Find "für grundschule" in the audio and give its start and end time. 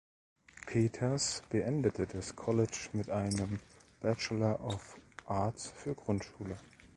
5.77-6.57